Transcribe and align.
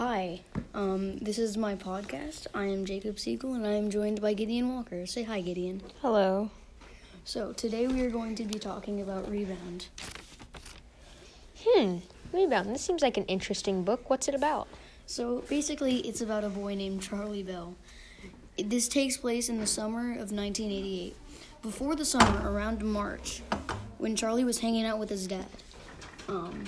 Hi, 0.00 0.40
um, 0.72 1.18
this 1.18 1.38
is 1.38 1.58
my 1.58 1.74
podcast. 1.76 2.46
I 2.54 2.64
am 2.64 2.86
Jacob 2.86 3.18
Siegel 3.18 3.52
and 3.52 3.66
I 3.66 3.72
am 3.72 3.90
joined 3.90 4.22
by 4.22 4.32
Gideon 4.32 4.74
Walker. 4.74 5.04
Say 5.04 5.24
hi, 5.24 5.42
Gideon. 5.42 5.82
Hello. 6.00 6.48
So, 7.24 7.52
today 7.52 7.86
we 7.86 8.00
are 8.00 8.08
going 8.08 8.34
to 8.36 8.44
be 8.44 8.58
talking 8.58 9.02
about 9.02 9.30
Rebound. 9.30 9.88
Hmm. 11.62 11.96
Rebound. 12.32 12.70
This 12.70 12.80
seems 12.80 13.02
like 13.02 13.18
an 13.18 13.26
interesting 13.26 13.84
book. 13.84 14.08
What's 14.08 14.26
it 14.26 14.34
about? 14.34 14.68
So, 15.04 15.44
basically, 15.50 15.98
it's 15.98 16.22
about 16.22 16.44
a 16.44 16.48
boy 16.48 16.74
named 16.76 17.02
Charlie 17.02 17.42
Bell. 17.42 17.74
This 18.56 18.88
takes 18.88 19.18
place 19.18 19.50
in 19.50 19.60
the 19.60 19.66
summer 19.66 20.12
of 20.12 20.32
1988. 20.32 21.14
Before 21.60 21.94
the 21.94 22.06
summer, 22.06 22.50
around 22.50 22.82
March, 22.82 23.42
when 23.98 24.16
Charlie 24.16 24.44
was 24.44 24.60
hanging 24.60 24.86
out 24.86 24.98
with 24.98 25.10
his 25.10 25.26
dad. 25.26 25.44
Um, 26.26 26.64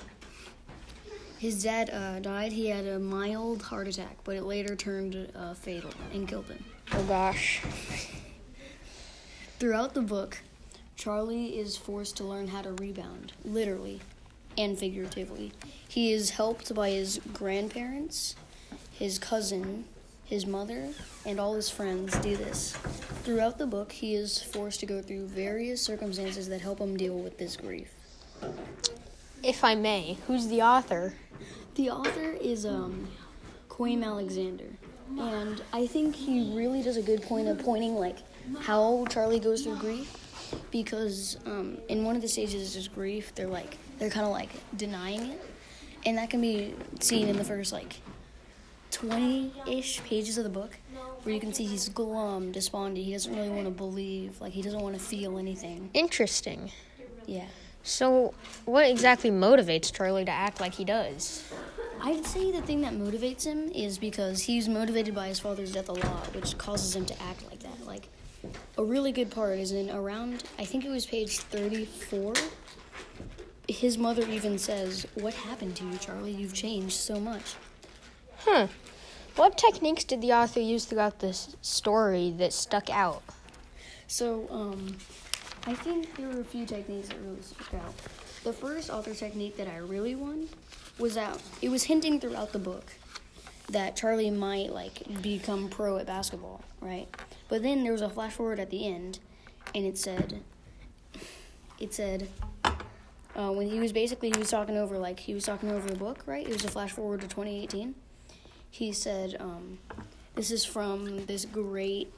his 1.42 1.64
dad 1.64 1.90
uh, 1.90 2.20
died. 2.20 2.52
He 2.52 2.68
had 2.68 2.86
a 2.86 3.00
mild 3.00 3.62
heart 3.62 3.88
attack, 3.88 4.16
but 4.22 4.36
it 4.36 4.44
later 4.44 4.76
turned 4.76 5.28
uh, 5.34 5.54
fatal 5.54 5.90
and 6.14 6.28
killed 6.28 6.46
him. 6.46 6.64
Oh 6.92 7.02
gosh. 7.02 7.60
Throughout 9.58 9.92
the 9.92 10.02
book, 10.02 10.38
Charlie 10.94 11.58
is 11.58 11.76
forced 11.76 12.16
to 12.18 12.24
learn 12.24 12.46
how 12.46 12.62
to 12.62 12.70
rebound, 12.74 13.32
literally 13.44 14.00
and 14.56 14.78
figuratively. 14.78 15.50
He 15.88 16.12
is 16.12 16.30
helped 16.30 16.72
by 16.76 16.90
his 16.90 17.20
grandparents, 17.32 18.36
his 18.92 19.18
cousin, 19.18 19.86
his 20.24 20.46
mother, 20.46 20.90
and 21.26 21.40
all 21.40 21.54
his 21.54 21.68
friends 21.68 22.16
do 22.18 22.36
this. 22.36 22.76
Throughout 23.24 23.58
the 23.58 23.66
book, 23.66 23.90
he 23.90 24.14
is 24.14 24.40
forced 24.40 24.78
to 24.78 24.86
go 24.86 25.02
through 25.02 25.26
various 25.26 25.82
circumstances 25.82 26.48
that 26.50 26.60
help 26.60 26.78
him 26.78 26.96
deal 26.96 27.18
with 27.18 27.36
this 27.36 27.56
grief. 27.56 27.92
If 29.42 29.64
I 29.64 29.74
may, 29.74 30.18
who's 30.28 30.46
the 30.46 30.62
author? 30.62 31.14
The 31.74 31.88
author 31.90 32.36
is 32.40 32.66
um, 32.66 33.08
Kwame 33.70 34.04
Alexander, 34.04 34.66
and 35.18 35.62
I 35.72 35.86
think 35.86 36.14
he 36.14 36.52
really 36.54 36.82
does 36.82 36.98
a 36.98 37.02
good 37.02 37.22
point 37.22 37.48
of 37.48 37.58
pointing 37.60 37.94
like 37.94 38.18
how 38.60 39.06
Charlie 39.08 39.40
goes 39.40 39.62
through 39.62 39.76
grief, 39.76 40.14
because 40.70 41.38
um, 41.46 41.78
in 41.88 42.04
one 42.04 42.14
of 42.14 42.20
the 42.20 42.28
stages 42.28 42.76
of 42.76 42.94
grief, 42.94 43.34
they're 43.34 43.46
like 43.46 43.78
they're 43.98 44.10
kind 44.10 44.26
of 44.26 44.32
like 44.32 44.50
denying 44.76 45.32
it, 45.32 45.40
and 46.04 46.18
that 46.18 46.28
can 46.28 46.42
be 46.42 46.74
seen 47.00 47.28
in 47.28 47.36
the 47.36 47.44
first 47.44 47.72
like 47.72 47.96
twenty-ish 48.90 50.04
pages 50.04 50.36
of 50.36 50.44
the 50.44 50.50
book, 50.50 50.76
where 51.22 51.34
you 51.34 51.40
can 51.40 51.54
see 51.54 51.64
he's 51.64 51.88
glum, 51.88 52.52
despondent. 52.52 52.98
He 52.98 53.12
doesn't 53.12 53.34
really 53.34 53.48
want 53.48 53.64
to 53.64 53.70
believe, 53.70 54.38
like 54.42 54.52
he 54.52 54.60
doesn't 54.60 54.80
want 54.80 54.94
to 54.94 55.00
feel 55.00 55.38
anything. 55.38 55.88
Interesting. 55.94 56.70
Yeah. 57.26 57.46
So, 57.82 58.34
what 58.64 58.88
exactly 58.88 59.30
motivates 59.30 59.92
Charlie 59.92 60.24
to 60.24 60.30
act 60.30 60.60
like 60.60 60.74
he 60.74 60.84
does? 60.84 61.44
I'd 62.00 62.24
say 62.26 62.50
the 62.50 62.62
thing 62.62 62.80
that 62.82 62.94
motivates 62.94 63.44
him 63.44 63.70
is 63.70 63.98
because 63.98 64.42
he's 64.42 64.68
motivated 64.68 65.14
by 65.14 65.28
his 65.28 65.40
father's 65.40 65.72
death 65.72 65.88
a 65.88 65.92
lot, 65.92 66.34
which 66.34 66.58
causes 66.58 66.94
him 66.94 67.06
to 67.06 67.22
act 67.22 67.48
like 67.48 67.60
that. 67.60 67.86
Like, 67.86 68.08
a 68.76 68.84
really 68.84 69.12
good 69.12 69.30
part 69.30 69.58
is 69.58 69.72
in 69.72 69.90
around, 69.90 70.44
I 70.58 70.64
think 70.64 70.84
it 70.84 70.90
was 70.90 71.06
page 71.06 71.38
34. 71.38 72.34
His 73.68 73.98
mother 73.98 74.26
even 74.28 74.58
says, 74.58 75.06
What 75.14 75.34
happened 75.34 75.76
to 75.76 75.84
you, 75.84 75.96
Charlie? 75.98 76.32
You've 76.32 76.54
changed 76.54 76.94
so 76.94 77.20
much. 77.20 77.54
Huh. 78.38 78.66
What 79.36 79.56
techniques 79.56 80.04
did 80.04 80.20
the 80.20 80.32
author 80.32 80.60
use 80.60 80.84
throughout 80.84 81.20
this 81.20 81.56
story 81.62 82.34
that 82.36 82.52
stuck 82.52 82.90
out? 82.90 83.22
So, 84.08 84.46
um, 84.50 84.96
I 85.66 85.74
think 85.74 86.16
there 86.16 86.28
were 86.28 86.40
a 86.40 86.44
few 86.44 86.66
techniques 86.66 87.08
that 87.08 87.18
really 87.20 87.40
stuck 87.40 87.74
out. 87.74 87.94
The 88.42 88.52
first 88.52 88.90
author 88.90 89.14
technique 89.14 89.56
that 89.56 89.68
I 89.68 89.76
really 89.78 90.16
won 90.16 90.48
was 90.98 91.14
that 91.14 91.40
it 91.60 91.68
was 91.68 91.84
hinting 91.84 92.18
throughout 92.18 92.52
the 92.52 92.58
book 92.58 92.84
that 93.70 93.94
Charlie 93.94 94.30
might 94.30 94.72
like 94.72 95.22
become 95.22 95.68
pro 95.68 95.98
at 95.98 96.06
basketball, 96.06 96.62
right? 96.80 97.08
But 97.48 97.62
then 97.62 97.84
there 97.84 97.92
was 97.92 98.02
a 98.02 98.10
flash 98.10 98.32
forward 98.32 98.58
at 98.58 98.70
the 98.70 98.86
end, 98.86 99.20
and 99.74 99.86
it 99.86 99.96
said, 99.96 100.42
it 101.78 101.94
said, 101.94 102.28
uh, 102.64 103.50
when 103.50 103.70
he 103.70 103.78
was 103.78 103.92
basically 103.92 104.30
he 104.30 104.38
was 104.38 104.50
talking 104.50 104.76
over 104.76 104.98
like 104.98 105.20
he 105.20 105.32
was 105.32 105.44
talking 105.44 105.70
over 105.70 105.88
the 105.88 105.96
book, 105.96 106.22
right? 106.26 106.46
It 106.46 106.52
was 106.52 106.64
a 106.64 106.70
flash 106.70 106.90
forward 106.90 107.20
to 107.20 107.28
2018. 107.28 107.94
He 108.70 108.92
said, 108.92 109.36
um, 109.38 109.78
"This 110.34 110.50
is 110.50 110.64
from 110.64 111.26
this 111.26 111.44
great 111.44 112.12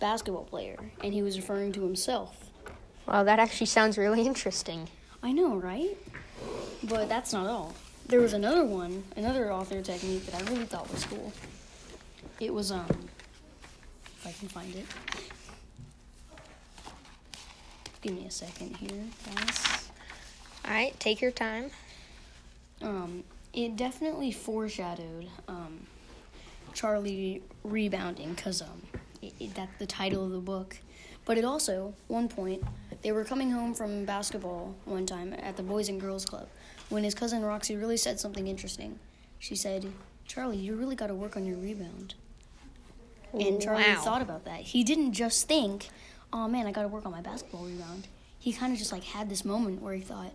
basketball 0.00 0.44
player," 0.44 0.76
and 1.02 1.14
he 1.14 1.22
was 1.22 1.36
referring 1.38 1.72
to 1.72 1.82
himself. 1.82 2.47
Wow, 3.08 3.24
that 3.24 3.38
actually 3.38 3.66
sounds 3.66 3.96
really 3.96 4.26
interesting. 4.26 4.88
I 5.22 5.32
know, 5.32 5.56
right? 5.56 5.96
But 6.84 7.08
that's 7.08 7.32
not 7.32 7.46
all. 7.46 7.74
There 8.06 8.20
was 8.20 8.34
another 8.34 8.64
one, 8.64 9.04
another 9.16 9.52
author 9.52 9.80
technique 9.82 10.26
that 10.26 10.42
I 10.42 10.50
really 10.50 10.64
thought 10.64 10.90
was 10.92 11.04
cool. 11.04 11.32
It 12.38 12.52
was 12.52 12.70
um 12.70 12.86
if 14.16 14.26
I 14.26 14.32
can 14.32 14.48
find 14.48 14.74
it. 14.74 14.86
Give 18.00 18.14
me 18.14 18.26
a 18.26 18.30
second 18.30 18.76
here, 18.76 19.04
guys. 19.34 19.88
All 20.64 20.70
right, 20.70 20.98
take 21.00 21.20
your 21.20 21.30
time. 21.30 21.70
Um 22.80 23.24
it 23.52 23.76
definitely 23.76 24.32
foreshadowed 24.32 25.26
um 25.48 25.86
Charlie 26.74 27.42
rebounding 27.64 28.36
cuz 28.36 28.62
um 28.62 28.82
it, 29.20 29.34
it, 29.40 29.54
that's 29.54 29.76
the 29.78 29.86
title 29.86 30.24
of 30.24 30.30
the 30.30 30.38
book. 30.38 30.78
But 31.24 31.36
it 31.36 31.44
also, 31.44 31.92
one 32.06 32.28
point, 32.28 32.62
they 33.02 33.12
were 33.12 33.24
coming 33.24 33.50
home 33.50 33.74
from 33.74 34.04
basketball 34.04 34.74
one 34.84 35.06
time 35.06 35.34
at 35.34 35.56
the 35.56 35.62
Boys 35.62 35.88
and 35.88 36.00
Girls 36.00 36.24
Club 36.24 36.48
when 36.88 37.04
his 37.04 37.14
cousin 37.14 37.42
Roxy 37.42 37.76
really 37.76 37.96
said 37.96 38.18
something 38.18 38.46
interesting. 38.48 38.98
She 39.38 39.54
said, 39.54 39.92
Charlie, 40.26 40.56
you 40.56 40.74
really 40.74 40.96
got 40.96 41.08
to 41.08 41.14
work 41.14 41.36
on 41.36 41.44
your 41.46 41.56
rebound. 41.56 42.14
And 43.32 43.60
Charlie 43.60 43.82
Wow. 43.82 44.00
thought 44.02 44.22
about 44.22 44.44
that. 44.46 44.60
He 44.60 44.82
didn't 44.84 45.12
just 45.12 45.46
think, 45.46 45.88
oh 46.32 46.48
man, 46.48 46.66
I 46.66 46.72
got 46.72 46.82
to 46.82 46.88
work 46.88 47.04
on 47.06 47.12
my 47.12 47.20
basketball 47.20 47.64
rebound. 47.64 48.08
He 48.38 48.52
kind 48.52 48.72
of 48.72 48.78
just 48.78 48.92
like 48.92 49.04
had 49.04 49.28
this 49.28 49.44
moment 49.44 49.82
where 49.82 49.94
he 49.94 50.00
thought, 50.00 50.32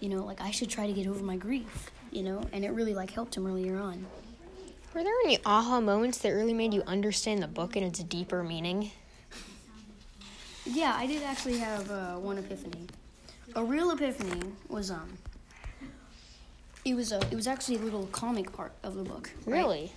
you 0.00 0.08
know, 0.08 0.24
like 0.24 0.40
I 0.40 0.50
should 0.50 0.70
try 0.70 0.86
to 0.86 0.92
get 0.92 1.06
over 1.06 1.22
my 1.24 1.36
grief, 1.36 1.90
you 2.12 2.22
know, 2.22 2.44
and 2.52 2.64
it 2.64 2.70
really 2.70 2.94
like 2.94 3.10
helped 3.10 3.36
him 3.36 3.46
earlier 3.46 3.78
on. 3.78 4.06
Were 4.94 5.02
there 5.02 5.14
any 5.24 5.38
aha 5.44 5.80
moments 5.80 6.18
that 6.18 6.30
really 6.30 6.54
made 6.54 6.72
you 6.72 6.82
understand 6.86 7.42
the 7.42 7.48
book 7.48 7.76
and 7.76 7.84
its 7.84 8.02
deeper 8.04 8.42
meaning? 8.42 8.90
Yeah, 10.70 10.94
I 10.96 11.06
did 11.06 11.22
actually 11.22 11.58
have 11.58 11.90
uh, 11.90 12.14
one 12.16 12.38
epiphany. 12.38 12.86
A 13.54 13.64
real 13.64 13.90
epiphany 13.90 14.52
was 14.68 14.90
um. 14.90 15.18
It 16.84 16.94
was 16.94 17.12
a. 17.12 17.20
It 17.30 17.34
was 17.34 17.46
actually 17.46 17.76
a 17.76 17.80
little 17.80 18.06
comic 18.06 18.52
part 18.52 18.72
of 18.82 18.94
the 18.94 19.02
book. 19.02 19.30
right? 19.46 19.58
Really? 19.58 19.92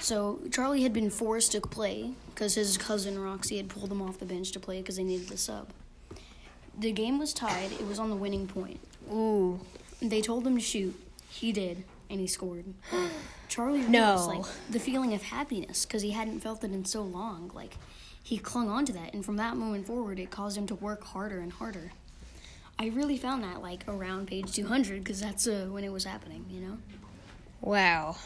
So 0.00 0.38
Charlie 0.52 0.82
had 0.82 0.92
been 0.92 1.10
forced 1.10 1.52
to 1.52 1.60
play 1.60 2.12
because 2.34 2.54
his 2.54 2.78
cousin 2.78 3.18
Roxy 3.18 3.56
had 3.56 3.68
pulled 3.68 3.90
him 3.90 4.00
off 4.00 4.18
the 4.18 4.24
bench 4.26 4.52
to 4.52 4.60
play 4.60 4.80
because 4.80 4.96
they 4.96 5.02
needed 5.04 5.28
the 5.28 5.36
sub. 5.36 5.68
The 6.78 6.92
game 6.92 7.18
was 7.18 7.32
tied. 7.34 7.72
It 7.72 7.86
was 7.86 7.98
on 7.98 8.08
the 8.10 8.16
winning 8.16 8.46
point. 8.46 8.78
Ooh. 9.12 9.58
They 10.00 10.20
told 10.20 10.46
him 10.46 10.54
to 10.54 10.60
shoot. 10.62 10.94
He 11.28 11.50
did, 11.50 11.82
and 12.08 12.20
he 12.20 12.28
scored. 12.28 12.64
Charlie 13.48 13.80
No. 13.80 14.12
was 14.12 14.26
like 14.28 14.44
the 14.70 14.78
feeling 14.78 15.14
of 15.14 15.22
happiness 15.22 15.84
because 15.84 16.02
he 16.02 16.12
hadn't 16.12 16.40
felt 16.40 16.62
it 16.62 16.70
in 16.70 16.84
so 16.84 17.02
long. 17.02 17.50
Like 17.52 17.74
he 18.28 18.36
clung 18.36 18.68
on 18.68 18.84
to 18.84 18.92
that, 18.92 19.14
and 19.14 19.24
from 19.24 19.36
that 19.36 19.56
moment 19.56 19.86
forward, 19.86 20.18
it 20.18 20.30
caused 20.30 20.58
him 20.58 20.66
to 20.66 20.74
work 20.74 21.02
harder 21.02 21.38
and 21.38 21.50
harder. 21.50 21.92
I 22.78 22.88
really 22.88 23.16
found 23.16 23.42
that 23.42 23.62
like 23.62 23.84
around 23.88 24.26
page 24.26 24.52
200 24.52 25.02
because 25.02 25.18
that's 25.18 25.46
uh, 25.46 25.68
when 25.70 25.82
it 25.82 25.90
was 25.90 26.04
happening. 26.04 26.44
You 26.50 26.60
know. 26.60 26.78
Wow. 27.62 28.16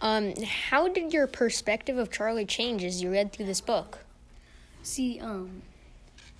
Um, 0.00 0.32
how 0.44 0.86
did 0.86 1.12
your 1.12 1.26
perspective 1.26 1.98
of 1.98 2.12
Charlie 2.12 2.44
change 2.44 2.84
as 2.84 3.02
you 3.02 3.10
read 3.10 3.32
through 3.32 3.46
this 3.46 3.60
book? 3.60 3.98
See, 4.84 5.18
um, 5.18 5.62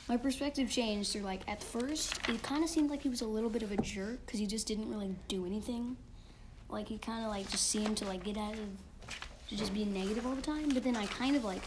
my 0.09 0.17
perspective 0.17 0.71
changed 0.71 1.11
through 1.11 1.23
like 1.23 1.41
at 1.49 1.61
first 1.61 2.21
it 2.29 2.41
kind 2.45 2.63
of 2.63 2.71
seemed 2.71 2.89
like 2.89 3.03
he 3.03 3.09
was 3.09 3.21
a 3.21 3.27
little 3.27 3.51
bit 3.51 3.65
of 3.65 3.73
a 3.73 3.77
jerk 3.79 4.25
because 4.25 4.39
he 4.39 4.47
just 4.47 4.69
didn't 4.69 4.89
really 4.89 5.17
do 5.27 5.45
anything. 5.45 5.97
Like 6.69 6.87
he 6.87 6.99
kind 6.99 7.25
of 7.25 7.33
like 7.33 7.51
just 7.51 7.69
seemed 7.69 7.97
to 7.97 8.05
like 8.05 8.23
get 8.23 8.37
out 8.37 8.53
of 8.53 8.69
to 9.49 9.57
just 9.57 9.75
be 9.75 9.85
negative 9.85 10.25
all 10.25 10.37
the 10.37 10.43
time. 10.43 10.69
But 10.69 10.85
then 10.85 10.95
I 10.95 11.07
kind 11.07 11.35
of 11.35 11.45
like 11.45 11.63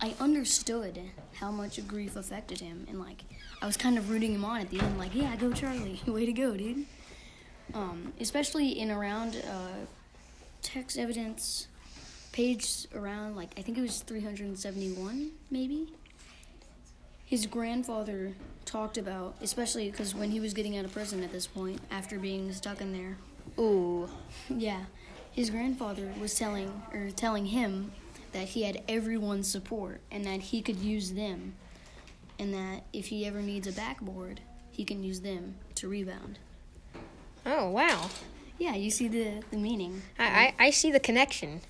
I 0.00 0.14
understood 0.20 1.00
how 1.34 1.50
much 1.50 1.86
grief 1.86 2.16
affected 2.16 2.60
him, 2.60 2.86
and 2.88 2.98
like 2.98 3.22
I 3.62 3.66
was 3.66 3.76
kind 3.76 3.98
of 3.98 4.10
rooting 4.10 4.34
him 4.34 4.44
on 4.44 4.60
at 4.60 4.70
the 4.70 4.80
end. 4.80 4.98
Like, 4.98 5.14
yeah, 5.14 5.34
go 5.36 5.52
Charlie, 5.52 6.00
way 6.06 6.26
to 6.26 6.32
go, 6.32 6.56
dude. 6.56 6.86
Um, 7.72 8.12
especially 8.20 8.78
in 8.78 8.90
around 8.90 9.36
uh, 9.36 9.86
text 10.62 10.98
evidence 10.98 11.68
page 12.32 12.86
around 12.94 13.36
like 13.36 13.50
I 13.56 13.62
think 13.62 13.78
it 13.78 13.80
was 13.80 14.00
371 14.00 15.30
maybe 15.50 15.88
his 17.24 17.46
grandfather 17.46 18.34
talked 18.64 18.98
about, 18.98 19.34
especially 19.40 19.90
because 19.90 20.14
when 20.14 20.30
he 20.30 20.40
was 20.40 20.54
getting 20.54 20.76
out 20.76 20.84
of 20.84 20.92
prison 20.92 21.22
at 21.24 21.32
this 21.32 21.46
point, 21.46 21.80
after 21.90 22.18
being 22.18 22.52
stuck 22.52 22.80
in 22.80 22.92
there, 22.92 23.16
Ooh. 23.58 24.08
yeah, 24.48 24.84
his 25.32 25.50
grandfather 25.50 26.12
was 26.20 26.34
telling 26.34 26.82
or 26.92 27.10
telling 27.10 27.46
him 27.46 27.92
that 28.34 28.48
he 28.48 28.64
had 28.64 28.82
everyone's 28.86 29.50
support 29.50 30.02
and 30.10 30.24
that 30.26 30.40
he 30.40 30.60
could 30.60 30.76
use 30.76 31.12
them, 31.12 31.54
and 32.38 32.52
that 32.52 32.82
if 32.92 33.06
he 33.06 33.24
ever 33.24 33.40
needs 33.40 33.66
a 33.66 33.72
backboard, 33.72 34.40
he 34.70 34.84
can 34.84 35.02
use 35.02 35.20
them 35.20 35.54
to 35.76 35.88
rebound. 35.88 36.38
Oh, 37.46 37.70
wow. 37.70 38.10
Yeah, 38.58 38.74
you 38.74 38.90
see 38.90 39.08
the 39.08 39.42
the 39.50 39.56
meaning. 39.56 40.02
I, 40.18 40.54
I, 40.58 40.66
I 40.66 40.70
see 40.70 40.92
the 40.92 41.00
connection. 41.00 41.60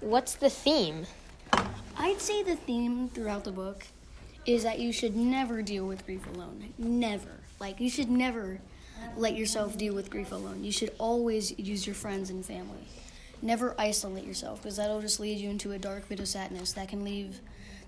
What's 0.00 0.34
the 0.34 0.50
theme? 0.50 1.06
I'd 1.96 2.20
say 2.20 2.42
the 2.42 2.56
theme 2.56 3.08
throughout 3.08 3.44
the 3.44 3.52
book 3.52 3.86
is 4.46 4.62
that 4.62 4.78
you 4.78 4.92
should 4.92 5.16
never 5.16 5.62
deal 5.62 5.86
with 5.86 6.04
grief 6.04 6.26
alone. 6.34 6.74
Never. 6.76 7.40
Like 7.58 7.80
you 7.80 7.88
should 7.88 8.10
never 8.10 8.60
let 9.16 9.36
yourself 9.36 9.76
deal 9.76 9.94
with 9.94 10.10
grief 10.10 10.32
alone. 10.32 10.64
You 10.64 10.72
should 10.72 10.92
always 10.98 11.56
use 11.58 11.86
your 11.86 11.94
friends 11.94 12.30
and 12.30 12.44
family. 12.44 12.86
Never 13.42 13.74
isolate 13.78 14.24
yourself 14.24 14.62
because 14.62 14.76
that'll 14.76 15.00
just 15.00 15.20
lead 15.20 15.38
you 15.38 15.50
into 15.50 15.72
a 15.72 15.78
dark 15.78 16.08
pit 16.08 16.20
of 16.20 16.28
sadness 16.28 16.72
that 16.72 16.88
can 16.88 17.04
leave 17.04 17.40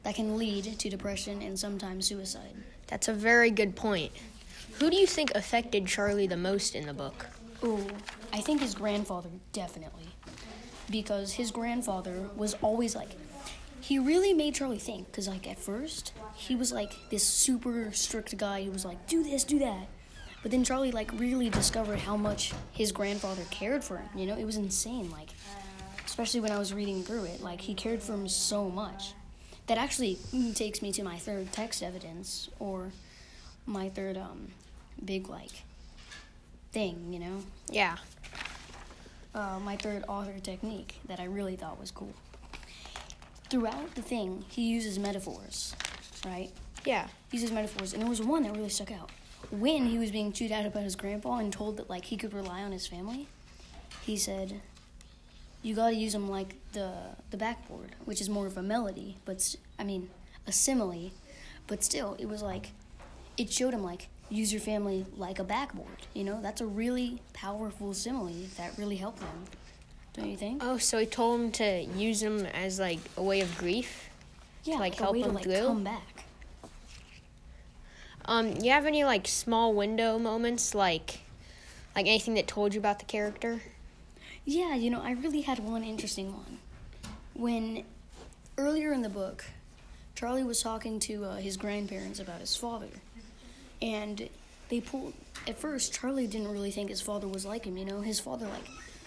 that 0.02 0.14
can 0.14 0.36
lead 0.36 0.78
to 0.78 0.88
depression 0.88 1.42
and 1.42 1.58
sometimes 1.58 2.06
suicide. 2.06 2.54
That's 2.86 3.08
a 3.08 3.12
very 3.12 3.50
good 3.50 3.74
point. 3.74 4.12
Who 4.78 4.90
do 4.90 4.96
you 4.96 5.06
think 5.06 5.32
affected 5.34 5.86
Charlie 5.86 6.28
the 6.28 6.36
most 6.36 6.74
in 6.76 6.86
the 6.86 6.94
book? 6.94 7.26
Oh, 7.62 7.84
I 8.32 8.40
think 8.40 8.60
his 8.60 8.74
grandfather 8.74 9.30
definitely. 9.52 10.08
Because 10.90 11.32
his 11.32 11.50
grandfather 11.50 12.28
was 12.36 12.54
always 12.62 12.94
like 12.94 13.08
he 13.80 13.98
really 13.98 14.32
made 14.32 14.54
Charlie 14.54 14.78
think 14.78 15.10
cuz 15.12 15.26
like 15.26 15.48
at 15.48 15.58
first 15.58 16.12
he 16.34 16.54
was 16.54 16.70
like 16.72 16.92
this 17.10 17.24
super 17.24 17.90
strict 17.92 18.36
guy 18.36 18.62
who 18.62 18.70
was 18.70 18.84
like 18.84 19.06
do 19.08 19.22
this, 19.22 19.42
do 19.42 19.58
that. 19.58 19.88
But 20.46 20.52
then 20.52 20.62
Charlie 20.62 20.92
like 20.92 21.10
really 21.18 21.50
discovered 21.50 21.98
how 21.98 22.16
much 22.16 22.52
his 22.70 22.92
grandfather 22.92 23.42
cared 23.50 23.82
for 23.82 23.96
him. 23.96 24.08
You 24.14 24.26
know, 24.26 24.38
it 24.38 24.44
was 24.44 24.54
insane 24.54 25.10
like 25.10 25.30
especially 26.04 26.38
when 26.38 26.52
I 26.52 26.58
was 26.60 26.72
reading 26.72 27.02
through 27.02 27.24
it. 27.24 27.42
Like 27.42 27.60
he 27.60 27.74
cared 27.74 28.00
for 28.00 28.12
him 28.12 28.28
so 28.28 28.70
much. 28.70 29.14
That 29.66 29.76
actually 29.76 30.18
takes 30.54 30.82
me 30.82 30.92
to 30.92 31.02
my 31.02 31.18
third 31.18 31.50
text 31.50 31.82
evidence 31.82 32.48
or 32.60 32.92
my 33.66 33.88
third 33.88 34.16
um 34.16 34.52
big 35.04 35.28
like 35.28 35.64
thing, 36.70 37.12
you 37.12 37.18
know? 37.18 37.42
Yeah. 37.68 37.96
uh, 39.34 39.58
my 39.58 39.76
third 39.76 40.04
author 40.06 40.38
technique 40.38 41.00
that 41.08 41.18
I 41.18 41.24
really 41.24 41.56
thought 41.56 41.80
was 41.80 41.90
cool. 41.90 42.14
Throughout 43.50 43.96
the 43.96 44.02
thing, 44.02 44.44
he 44.48 44.68
uses 44.68 44.96
metaphors, 44.96 45.74
right? 46.24 46.52
Yeah. 46.84 47.08
He 47.32 47.38
uses 47.38 47.50
metaphors, 47.50 47.94
and 47.94 48.00
there 48.00 48.08
was 48.08 48.22
one 48.22 48.44
that 48.44 48.54
really 48.54 48.68
stuck 48.68 48.92
out. 48.92 49.10
When 49.50 49.86
he 49.86 49.98
was 49.98 50.10
being 50.10 50.32
chewed 50.32 50.52
out 50.52 50.66
about 50.66 50.82
his 50.82 50.96
grandpa 50.96 51.38
and 51.38 51.52
told 51.52 51.76
that 51.76 51.88
like 51.88 52.06
he 52.06 52.16
could 52.16 52.34
rely 52.34 52.62
on 52.62 52.72
his 52.72 52.86
family, 52.86 53.28
he 54.02 54.16
said, 54.16 54.60
"You 55.62 55.74
got 55.74 55.90
to 55.90 55.94
use 55.96 56.12
them 56.12 56.28
like 56.28 56.56
the 56.72 56.92
the 57.30 57.36
backboard, 57.36 57.94
which 58.04 58.20
is 58.20 58.28
more 58.28 58.46
of 58.46 58.56
a 58.56 58.62
melody, 58.62 59.16
but 59.24 59.56
I 59.78 59.84
mean 59.84 60.10
a 60.46 60.52
simile, 60.52 61.10
but 61.66 61.82
still, 61.84 62.16
it 62.18 62.26
was 62.26 62.42
like 62.42 62.70
it 63.36 63.52
showed 63.52 63.74
him 63.74 63.82
like 63.82 64.08
use 64.30 64.52
your 64.52 64.60
family 64.60 65.06
like 65.16 65.38
a 65.38 65.44
backboard. 65.44 66.06
You 66.14 66.24
know, 66.24 66.40
that's 66.42 66.60
a 66.60 66.66
really 66.66 67.20
powerful 67.32 67.94
simile 67.94 68.46
that 68.56 68.76
really 68.76 68.96
helped 68.96 69.20
them. 69.20 69.44
Don't 70.14 70.30
you 70.30 70.36
think? 70.36 70.62
Oh, 70.64 70.78
so 70.78 70.98
he 70.98 71.06
told 71.06 71.40
him 71.40 71.52
to 71.52 71.82
use 71.82 72.20
them 72.20 72.46
as 72.46 72.80
like 72.80 72.98
a 73.16 73.22
way 73.22 73.40
of 73.40 73.56
grief. 73.58 74.08
yeah, 74.64 74.76
like, 74.78 74.94
a 74.94 75.02
help 75.04 75.12
way 75.12 75.22
to 75.22 75.28
him 75.28 75.34
like 75.34 75.44
through? 75.44 75.66
come 75.66 75.84
back. 75.84 76.15
Um, 78.26 78.56
you 78.60 78.70
have 78.70 78.86
any 78.86 79.04
like 79.04 79.28
small 79.28 79.72
window 79.72 80.18
moments, 80.18 80.74
like 80.74 81.20
like 81.94 82.06
anything 82.06 82.34
that 82.34 82.46
told 82.46 82.74
you 82.74 82.80
about 82.80 82.98
the 82.98 83.04
character? 83.04 83.62
Yeah, 84.44 84.74
you 84.74 84.90
know, 84.90 85.00
I 85.00 85.12
really 85.12 85.42
had 85.42 85.58
one 85.58 85.82
interesting 85.82 86.32
one. 86.32 86.58
When 87.34 87.84
earlier 88.58 88.92
in 88.92 89.02
the 89.02 89.08
book, 89.08 89.44
Charlie 90.14 90.44
was 90.44 90.62
talking 90.62 90.98
to 91.00 91.24
uh, 91.24 91.36
his 91.36 91.56
grandparents 91.56 92.20
about 92.20 92.40
his 92.40 92.56
father, 92.56 92.88
and 93.80 94.28
they 94.68 94.80
pulled. 94.80 95.14
At 95.46 95.58
first, 95.58 95.94
Charlie 95.94 96.26
didn't 96.26 96.50
really 96.50 96.70
think 96.70 96.90
his 96.90 97.00
father 97.00 97.28
was 97.28 97.44
like 97.44 97.64
him. 97.64 97.76
You 97.76 97.84
know, 97.84 98.00
his 98.00 98.18
father 98.18 98.46
like 98.46 98.66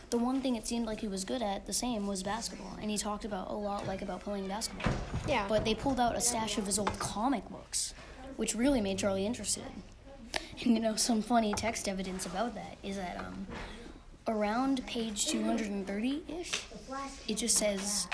the 0.10 0.18
one 0.18 0.42
thing 0.42 0.56
it 0.56 0.65
seemed 0.65 0.86
like 0.86 1.01
he 1.01 1.07
was 1.07 1.24
good 1.24 1.42
at, 1.42 1.68
the 1.68 1.74
same, 1.74 2.07
was 2.07 2.24
basketball, 2.24 2.77
and 2.81 2.89
he 2.89 2.98
talked 2.98 3.25
about 3.25 3.50
a 3.50 3.54
lot 3.54 3.86
like 3.86 4.01
about 4.01 4.22
playing 4.22 4.48
basketball. 4.48 4.94
Yeah. 5.27 5.45
But 5.48 5.65
they 5.65 5.75
pulled 5.75 6.00
out 6.00 6.15
a 6.15 6.22
stash 6.22 6.57
of 6.57 6.65
his 6.65 6.80
old 6.80 6.98
comic 7.00 7.48
books, 7.50 7.94
which 8.39 8.56
really 8.56 8.80
made 8.80 8.97
Charlie 8.97 9.25
interested. 9.25 9.65
And 10.62 10.74
you 10.74 10.80
know, 10.80 10.95
some 10.95 11.21
funny 11.21 11.53
text 11.53 11.89
evidence 11.89 12.25
about 12.25 12.56
that 12.56 12.77
is 12.81 12.95
that 12.95 13.18
um, 13.18 13.45
around 14.30 14.86
page 14.88 15.27
230 15.27 16.24
ish, 16.39 16.63
it 17.27 17.36
just 17.36 17.57
says 17.57 18.07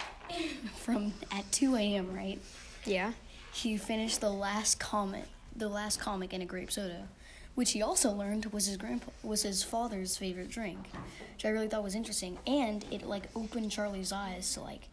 from 0.77 1.13
at 1.31 1.51
2 1.51 1.75
a.m., 1.75 2.12
right? 2.12 2.39
yeah. 2.86 3.12
He 3.54 3.77
finished 3.77 4.19
the 4.19 4.31
last 4.31 4.80
comic, 4.80 5.25
the 5.56 5.69
last 5.69 6.00
comic 6.00 6.33
in 6.33 6.42
a 6.42 6.45
grape 6.45 6.72
soda, 6.72 7.07
which 7.54 7.74
he 7.74 7.83
also 7.83 8.12
learned 8.12 8.48
was 8.48 8.66
his 8.66 8.77
grandpa 8.77 9.12
was 9.22 9.44
his 9.44 9.62
father's 9.62 10.18
favorite 10.18 10.50
drink, 10.50 10.89
which 11.36 11.45
I 11.45 11.50
really 11.50 11.68
thought 11.68 11.83
was 11.83 11.94
interesting, 11.94 12.39
and 12.48 12.83
it 12.89 13.06
like 13.06 13.30
opened 13.36 13.69
Charlie's 13.69 14.12
eyes 14.12 14.51
to 14.56 14.62
like 14.62 14.89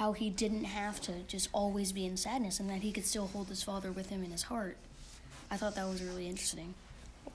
how 0.00 0.12
he 0.12 0.30
didn't 0.30 0.64
have 0.64 0.98
to 0.98 1.12
just 1.28 1.50
always 1.52 1.92
be 1.92 2.06
in 2.06 2.16
sadness 2.16 2.58
and 2.58 2.70
that 2.70 2.78
he 2.78 2.90
could 2.90 3.04
still 3.04 3.26
hold 3.26 3.46
his 3.48 3.62
father 3.62 3.92
with 3.92 4.08
him 4.08 4.24
in 4.24 4.30
his 4.30 4.44
heart. 4.44 4.78
I 5.50 5.58
thought 5.58 5.74
that 5.74 5.86
was 5.86 6.02
really 6.02 6.26
interesting. 6.26 6.72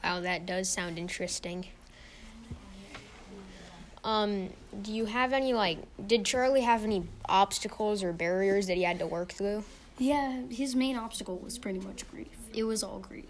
Wow, 0.03 0.21
that 0.21 0.47
does 0.47 0.67
sound 0.67 0.97
interesting. 0.97 1.67
Um, 4.03 4.49
do 4.81 4.91
you 4.91 5.05
have 5.05 5.31
any 5.31 5.53
like 5.53 5.77
did 6.07 6.25
Charlie 6.25 6.61
have 6.61 6.83
any 6.83 7.03
obstacles 7.29 8.01
or 8.01 8.11
barriers 8.11 8.65
that 8.65 8.77
he 8.77 8.83
had 8.83 8.97
to 8.97 9.05
work 9.05 9.31
through? 9.31 9.63
Yeah, 9.99 10.41
his 10.49 10.75
main 10.75 10.95
obstacle 10.95 11.37
was 11.37 11.59
pretty 11.59 11.79
much 11.79 12.09
grief. 12.09 12.35
It 12.51 12.63
was 12.63 12.81
all 12.81 12.97
grief. 12.97 13.25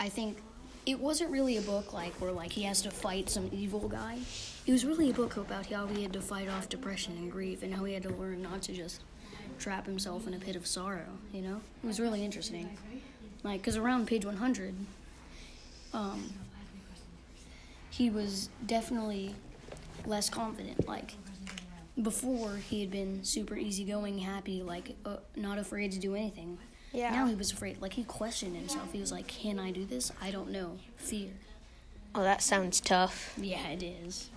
I 0.00 0.08
think 0.08 0.38
it 0.86 0.98
wasn't 0.98 1.30
really 1.30 1.58
a 1.58 1.62
book 1.62 1.92
like 1.92 2.14
where 2.22 2.32
like 2.32 2.52
he 2.52 2.62
has 2.62 2.80
to 2.82 2.90
fight 2.90 3.28
some 3.28 3.50
evil 3.52 3.86
guy. 3.86 4.20
It 4.68 4.72
was 4.72 4.84
really 4.84 5.08
a 5.08 5.14
book 5.14 5.38
about 5.38 5.64
how 5.64 5.86
he 5.86 6.02
had 6.02 6.12
to 6.12 6.20
fight 6.20 6.46
off 6.46 6.68
depression 6.68 7.14
and 7.16 7.32
grief 7.32 7.62
and 7.62 7.72
how 7.72 7.84
he 7.84 7.94
had 7.94 8.02
to 8.02 8.10
learn 8.10 8.42
not 8.42 8.60
to 8.64 8.74
just 8.74 9.00
trap 9.58 9.86
himself 9.86 10.26
in 10.26 10.34
a 10.34 10.38
pit 10.38 10.56
of 10.56 10.66
sorrow, 10.66 11.08
you 11.32 11.40
know? 11.40 11.62
It 11.82 11.86
was 11.86 11.98
really 11.98 12.22
interesting. 12.22 12.76
Like 13.42 13.62
cuz 13.62 13.78
around 13.78 14.06
page 14.06 14.26
100 14.26 14.74
um 15.94 16.34
he 17.88 18.10
was 18.10 18.50
definitely 18.66 19.34
less 20.04 20.28
confident 20.28 20.86
like 20.86 21.14
before 22.02 22.56
he 22.56 22.82
had 22.82 22.90
been 22.90 23.24
super 23.24 23.56
easygoing, 23.56 24.18
happy, 24.18 24.62
like 24.62 24.96
uh, 25.06 25.16
not 25.34 25.56
afraid 25.56 25.92
to 25.92 25.98
do 25.98 26.14
anything. 26.14 26.58
Yeah. 26.92 27.10
Now 27.10 27.26
he 27.26 27.34
was 27.34 27.52
afraid. 27.52 27.80
Like 27.80 27.94
he 27.94 28.04
questioned 28.04 28.54
himself. 28.54 28.92
He 28.92 29.00
was 29.00 29.10
like, 29.10 29.26
"Can 29.26 29.58
I 29.58 29.72
do 29.72 29.84
this? 29.84 30.12
I 30.22 30.30
don't 30.30 30.50
know." 30.50 30.78
Fear. 30.96 31.30
Oh, 32.14 32.22
that 32.22 32.42
sounds 32.42 32.80
tough. 32.80 33.34
Yeah, 33.36 33.68
it 33.68 33.82
is. 33.82 34.30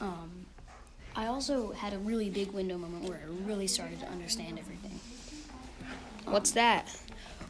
Um, 0.00 0.46
I 1.14 1.26
also 1.26 1.72
had 1.72 1.92
a 1.92 1.98
really 1.98 2.30
big 2.30 2.52
window 2.52 2.78
moment 2.78 3.04
where 3.04 3.18
I 3.18 3.48
really 3.48 3.66
started 3.66 4.00
to 4.00 4.06
understand 4.06 4.58
everything. 4.58 4.98
What's 6.26 6.52
that? 6.52 6.94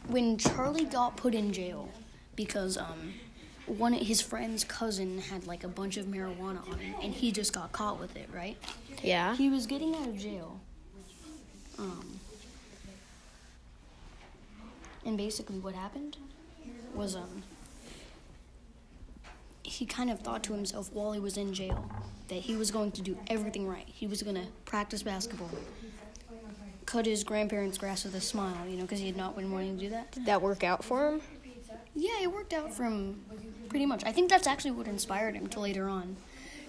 When 0.07 0.37
Charlie 0.37 0.85
got 0.85 1.17
put 1.17 1.33
in 1.33 1.51
jail 1.51 1.89
because 2.35 2.77
um, 2.77 3.13
one 3.65 3.93
of 3.93 4.01
his 4.01 4.21
friend's 4.21 4.63
cousin 4.63 5.19
had 5.19 5.45
like 5.45 5.63
a 5.63 5.67
bunch 5.67 5.97
of 5.97 6.05
marijuana 6.05 6.65
on 6.71 6.79
him, 6.79 6.95
and 7.01 7.13
he 7.13 7.31
just 7.31 7.51
got 7.51 7.71
caught 7.73 7.99
with 7.99 8.15
it, 8.15 8.29
right? 8.33 8.57
Yeah. 9.03 9.35
He 9.35 9.49
was 9.49 9.65
getting 9.65 9.95
out 9.95 10.07
of 10.07 10.17
jail. 10.17 10.59
Um, 11.77 12.19
and 15.05 15.17
basically, 15.17 15.59
what 15.59 15.75
happened 15.75 16.17
was 16.95 17.15
um, 17.15 17.43
he 19.77 19.85
kind 19.85 20.09
of 20.09 20.19
thought 20.19 20.43
to 20.43 20.53
himself 20.53 20.91
while 20.91 21.11
he 21.11 21.19
was 21.19 21.37
in 21.37 21.53
jail 21.53 21.89
that 22.29 22.35
he 22.35 22.55
was 22.55 22.71
going 22.71 22.91
to 22.91 23.01
do 23.01 23.15
everything 23.27 23.67
right. 23.67 23.87
He 23.87 24.07
was 24.07 24.23
going 24.23 24.35
to 24.35 24.47
practice 24.65 25.03
basketball, 25.03 25.51
cut 26.85 27.05
his 27.05 27.23
grandparents' 27.23 27.77
grass 27.77 28.03
with 28.03 28.15
a 28.15 28.21
smile, 28.21 28.67
you 28.67 28.75
know, 28.75 28.81
because 28.81 28.99
he 28.99 29.05
had 29.05 29.15
not 29.15 29.35
been 29.35 29.51
wanting 29.51 29.77
to 29.77 29.83
do 29.83 29.89
that. 29.91 30.11
Did 30.11 30.25
that 30.25 30.41
work 30.41 30.63
out 30.63 30.83
for 30.83 31.07
him? 31.07 31.21
Yeah, 31.93 32.21
it 32.21 32.31
worked 32.31 32.53
out 32.53 32.73
from 32.73 33.21
pretty 33.69 33.85
much. 33.85 34.03
I 34.03 34.11
think 34.11 34.29
that's 34.29 34.47
actually 34.47 34.71
what 34.71 34.87
inspired 34.87 35.35
him 35.35 35.47
to 35.47 35.59
later 35.59 35.87
on. 35.87 36.17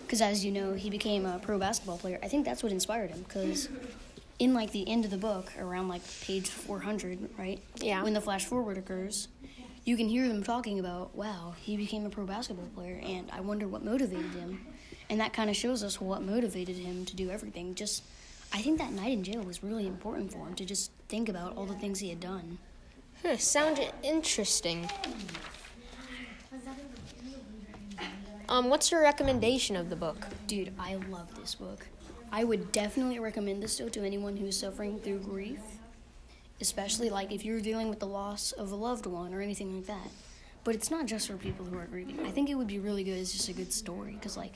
Because 0.03 0.21
as 0.21 0.45
you 0.45 0.53
know, 0.53 0.75
he 0.75 0.91
became 0.91 1.25
a 1.25 1.39
pro 1.39 1.59
basketball 1.59 1.99
player. 1.99 2.19
I 2.23 2.29
think 2.29 2.45
that's 2.45 2.63
what 2.63 2.73
inspired 2.73 3.11
him. 3.11 3.23
Because 3.23 3.69
in 4.39 4.55
like 4.55 4.73
the 4.73 4.89
end 4.89 5.05
of 5.05 5.11
the 5.11 5.19
book, 5.19 5.53
around 5.59 5.89
like 5.89 6.03
page 6.23 6.49
400, 6.49 7.31
right? 7.39 7.61
Yeah. 7.77 8.03
When 8.03 8.15
the 8.15 8.21
flash 8.21 8.45
forward 8.45 8.79
occurs, 8.79 9.29
you 9.89 9.97
can 9.97 10.07
hear 10.07 10.29
them 10.29 10.43
talking 10.43 10.79
about, 10.79 11.17
wow, 11.17 11.55
he 11.63 11.75
became 11.75 12.05
a 12.05 12.11
pro 12.11 12.27
basketball 12.27 12.69
player, 12.75 13.01
and 13.03 13.31
I 13.33 13.41
wonder 13.41 13.67
what 13.67 13.83
motivated 13.83 14.33
him. 14.33 14.67
And 15.09 15.19
that 15.19 15.33
kind 15.33 15.49
of 15.49 15.57
shows 15.57 15.83
us 15.83 15.99
what 15.99 16.21
motivated 16.21 16.77
him 16.77 17.07
to 17.07 17.17
do 17.17 17.31
everything. 17.31 17.75
Just, 17.75 18.03
I 18.53 18.61
think 18.61 18.79
that 18.81 18.93
night 18.93 19.13
in 19.13 19.25
jail 19.25 19.41
was 19.41 19.65
really 19.65 19.87
important 19.87 20.31
for 20.31 20.47
him 20.47 20.55
to 20.57 20.67
just 20.67 20.91
think 21.09 21.31
about 21.31 21.57
all 21.57 21.65
the 21.65 21.75
things 21.75 22.01
he 22.01 22.11
had 22.11 22.21
done. 22.21 22.59
Huh, 23.23 23.39
sound 23.39 23.81
interesting. 24.03 24.91
Um, 28.51 28.69
what's 28.69 28.91
your 28.91 29.01
recommendation 29.01 29.75
of 29.75 29.89
the 29.89 29.97
book? 29.97 30.19
Dude, 30.47 30.75
I 30.79 30.97
love 31.09 31.35
this 31.35 31.55
book. 31.55 31.87
I 32.31 32.45
would 32.45 32.73
definitely 32.73 33.21
recommend 33.21 33.63
this 33.63 33.79
though 33.79 33.89
to 33.89 34.05
anyone 34.05 34.37
who's 34.37 34.59
suffering 34.59 34.99
through 34.99 35.21
grief, 35.21 35.61
especially 36.61 37.11
like 37.11 37.33
if 37.33 37.45
you're 37.45 37.61
dealing 37.61 37.89
with 37.89 38.01
the 38.01 38.07
loss 38.07 38.53
of 38.53 38.73
a 38.73 38.77
loved 38.77 39.07
one 39.07 39.33
or 39.35 39.41
anything 39.41 39.75
like 39.77 39.87
that. 39.87 40.11
but 40.65 40.75
it's 40.75 40.91
not 40.91 41.07
just 41.07 41.29
for 41.29 41.37
people 41.37 41.65
who 41.65 41.79
are 41.79 41.87
grieving. 41.87 42.21
I 42.27 42.31
think 42.31 42.51
it 42.51 42.55
would 42.55 42.67
be 42.67 42.79
really 42.79 43.03
good 43.05 43.19
as 43.19 43.33
just 43.33 43.49
a 43.49 43.53
good 43.55 43.73
story 43.73 44.13
because 44.13 44.37
like 44.37 44.55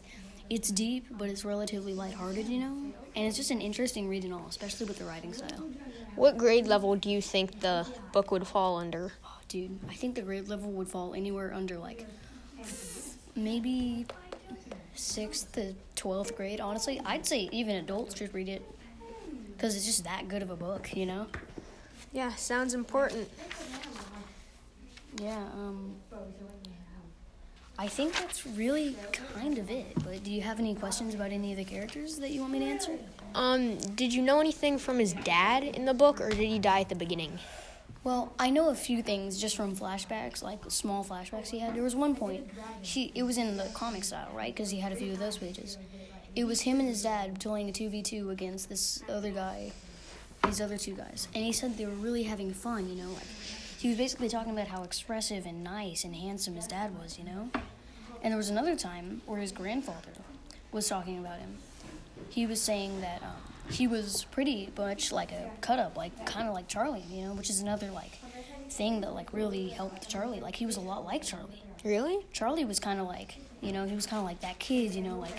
it's 0.51 0.69
deep, 0.71 1.07
but 1.11 1.31
it's 1.31 1.45
relatively 1.45 1.95
lighthearted, 1.95 2.47
you 2.49 2.59
know, 2.61 2.77
and 3.17 3.27
it's 3.27 3.37
just 3.37 3.51
an 3.51 3.61
interesting 3.63 4.09
read 4.09 4.25
and 4.25 4.35
all, 4.35 4.47
especially 4.49 4.85
with 4.87 4.99
the 4.99 5.05
writing 5.07 5.33
style. 5.33 5.71
What 6.17 6.37
grade 6.37 6.67
level 6.67 6.95
do 6.97 7.09
you 7.09 7.23
think 7.23 7.61
the 7.61 7.87
book 8.13 8.31
would 8.31 8.47
fall 8.47 8.77
under? 8.77 9.13
Oh, 9.25 9.39
dude, 9.49 9.79
I 9.89 9.95
think 9.95 10.15
the 10.17 10.23
grade 10.23 10.49
level 10.49 10.71
would 10.73 10.89
fall 10.89 11.15
anywhere 11.15 11.55
under 11.55 11.79
like 11.79 12.07
maybe 13.35 14.05
sixth 14.95 15.53
to 15.53 15.73
twelfth 15.97 16.37
grade. 16.37 16.61
Honestly, 16.61 17.01
I'd 17.07 17.25
say 17.25 17.49
even 17.53 17.77
adults 17.77 18.19
should 18.19 18.35
read 18.35 18.49
it 18.51 18.63
because 19.57 19.75
it's 19.77 19.87
just 19.87 20.05
that 20.05 20.29
good 20.29 20.43
of 20.43 20.51
a 20.51 20.57
book, 20.57 20.95
you 20.95 21.07
know. 21.07 21.29
Yeah, 22.13 22.35
sounds 22.35 22.75
important. 22.75 23.29
Yeah. 25.21 25.45
Um. 25.55 25.97
I 27.79 27.89
think 27.89 28.13
that's 28.13 28.47
really 28.47 28.97
kind 29.35 29.59
of 29.59 29.71
it. 29.71 29.87
But 30.05 30.23
do 30.23 30.31
you 30.31 30.43
have 30.43 30.61
any 30.61 30.75
questions 30.75 31.15
about 31.15 31.33
any 31.33 31.53
of 31.53 31.59
the 31.59 31.65
characters 31.65 32.19
that 32.19 32.31
you 32.31 32.41
want 32.41 32.53
me 32.53 32.59
to 32.61 32.65
answer? 32.67 32.99
Um, 33.35 33.79
did 33.97 34.13
you 34.13 34.23
know 34.23 34.41
anything 34.41 34.79
from 34.79 34.99
his 34.99 35.15
dad 35.15 35.65
in 35.65 35.87
the 35.87 35.95
book, 35.95 36.21
or 36.21 36.29
did 36.29 36.49
he 36.49 36.59
die 36.59 36.81
at 36.81 36.91
the 36.91 36.95
beginning? 36.95 37.39
Well, 38.05 38.35
I 38.39 38.51
know 38.51 38.69
a 38.69 38.75
few 38.75 39.03
things 39.03 39.41
just 39.41 39.57
from 39.57 39.75
flashbacks, 39.75 40.43
like 40.43 40.59
small 40.69 41.05
flashbacks 41.05 41.49
he 41.49 41.61
had. 41.61 41.75
There 41.75 41.83
was 41.83 41.97
one 41.97 42.15
point, 42.15 42.47
he 42.83 43.11
it 43.15 43.23
was 43.23 43.39
in 43.39 43.57
the 43.57 43.69
comic 43.75 44.05
style, 44.05 44.29
right? 44.35 44.55
Because 44.55 44.71
he 44.71 44.79
had 44.81 44.93
a 44.93 44.97
few 44.97 45.13
of 45.13 45.19
those 45.19 45.39
pages. 45.39 45.79
It 46.37 46.45
was 46.45 46.61
him 46.63 46.79
and 46.79 46.89
his 46.89 47.03
dad 47.03 47.41
playing 47.41 47.69
a 47.69 47.73
two 47.73 47.89
v 47.89 48.03
two 48.03 48.31
against 48.31 48.69
this 48.69 49.03
other 49.09 49.31
guy, 49.31 49.73
these 50.45 50.61
other 50.61 50.79
two 50.79 50.95
guys, 50.95 51.29
and 51.35 51.45
he 51.45 51.53
said 51.53 51.77
they 51.77 51.87
were 51.87 51.93
really 51.93 52.25
having 52.25 52.53
fun. 52.53 52.89
You 52.89 53.03
know, 53.03 53.11
like 53.11 53.27
he 53.79 53.89
was 53.89 53.99
basically 53.99 54.29
talking 54.29 54.53
about 54.53 54.69
how 54.69 54.83
expressive 54.83 55.47
and 55.47 55.63
nice 55.65 56.05
and 56.05 56.15
handsome 56.15 56.55
his 56.55 56.67
dad 56.67 56.97
was. 56.99 57.19
You 57.19 57.25
know, 57.25 57.51
and 58.23 58.33
there 58.33 58.39
was 58.39 58.51
another 58.51 58.77
time 58.77 59.23
where 59.27 59.41
his 59.41 59.53
grandfather 59.53 60.13
was 60.73 60.89
talking 60.89 61.19
about 61.19 61.39
him. 61.39 61.59
He 62.29 62.47
was 62.47 62.61
saying 62.61 63.01
that. 63.01 63.23
Um, 63.23 63.53
he 63.71 63.87
was 63.87 64.25
pretty 64.31 64.69
much 64.77 65.13
like 65.13 65.33
a 65.33 65.51
cut 65.61 65.79
up, 65.79 65.97
like 65.97 66.27
kind 66.27 66.49
of 66.49 66.55
like 66.55 66.69
Charlie, 66.69 67.05
you 67.11 67.25
know, 67.25 67.33
which 67.33 67.49
is 67.49 67.61
another 67.61 67.91
like 67.91 68.19
thing 68.71 69.01
that 69.03 69.15
like 69.15 69.33
really 69.33 69.69
helped 69.69 70.09
Charlie. 70.09 70.41
Like 70.41 70.57
he 70.57 70.67
was 70.67 70.77
a 70.77 70.81
lot 70.81 71.05
like 71.05 71.23
Charlie. 71.23 71.63
Really? 71.85 72.19
Charlie 72.33 72.65
was 72.65 72.79
kind 72.79 73.01
of 73.01 73.07
like, 73.07 73.37
you 73.61 73.73
know, 73.73 73.87
he 73.87 73.95
was 73.95 74.07
kind 74.07 74.19
of 74.19 74.25
like 74.25 74.41
that 74.41 74.59
kid, 74.59 74.95
you 74.95 75.03
know, 75.03 75.19
like 75.19 75.35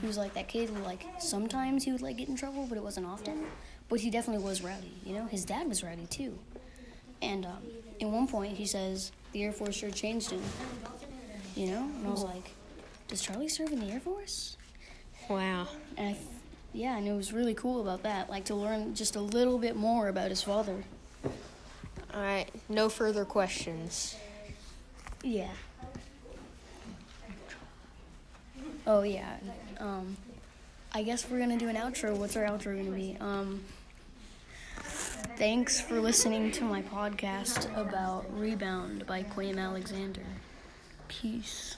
he 0.00 0.06
was 0.06 0.16
like 0.16 0.34
that 0.34 0.48
kid 0.48 0.70
who 0.70 0.82
like 0.82 1.04
sometimes 1.18 1.84
he 1.84 1.92
would 1.92 2.02
like 2.02 2.16
get 2.16 2.28
in 2.28 2.36
trouble, 2.36 2.66
but 2.68 2.78
it 2.78 2.84
wasn't 2.84 3.06
often. 3.06 3.44
But 3.88 4.00
he 4.00 4.10
definitely 4.10 4.44
was 4.44 4.62
rowdy, 4.62 4.92
you 5.04 5.14
know. 5.14 5.26
His 5.26 5.44
dad 5.44 5.66
was 5.68 5.82
rowdy 5.82 6.06
too. 6.06 6.38
And 7.22 7.46
um, 7.46 7.62
at 8.00 8.08
one 8.08 8.26
point 8.26 8.56
he 8.56 8.66
says 8.66 9.12
the 9.32 9.42
Air 9.42 9.52
Force 9.52 9.76
sure 9.76 9.90
changed 9.90 10.30
him. 10.30 10.42
You 11.56 11.68
know, 11.68 11.82
and 11.82 12.06
I 12.06 12.10
was 12.10 12.22
like, 12.22 12.50
does 13.08 13.20
Charlie 13.20 13.48
serve 13.48 13.72
in 13.72 13.80
the 13.80 13.90
Air 13.90 14.00
Force? 14.00 14.56
Wow. 15.28 15.66
And 15.96 16.14
I 16.14 16.18
yeah, 16.72 16.96
and 16.96 17.08
it 17.08 17.12
was 17.12 17.32
really 17.32 17.54
cool 17.54 17.80
about 17.80 18.02
that, 18.02 18.28
like 18.28 18.44
to 18.46 18.54
learn 18.54 18.94
just 18.94 19.16
a 19.16 19.20
little 19.20 19.58
bit 19.58 19.74
more 19.74 20.08
about 20.08 20.30
his 20.30 20.42
father. 20.42 20.84
All 22.14 22.20
right, 22.20 22.46
no 22.68 22.88
further 22.88 23.24
questions. 23.24 24.16
Yeah. 25.22 25.50
Oh 28.86 29.02
yeah. 29.02 29.36
Um, 29.80 30.16
I 30.92 31.02
guess 31.02 31.28
we're 31.28 31.38
gonna 31.38 31.58
do 31.58 31.68
an 31.68 31.76
outro. 31.76 32.16
What's 32.16 32.36
our 32.36 32.44
outro 32.44 32.76
gonna 32.76 32.94
be? 32.94 33.16
Um, 33.20 33.62
thanks 35.36 35.80
for 35.80 36.00
listening 36.00 36.50
to 36.52 36.64
my 36.64 36.82
podcast 36.82 37.74
about 37.76 38.26
Rebound 38.38 39.06
by 39.06 39.22
Kwame 39.22 39.58
Alexander. 39.58 40.22
Peace. 41.08 41.76